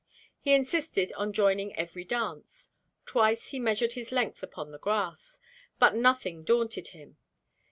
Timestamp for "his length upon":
3.91-4.71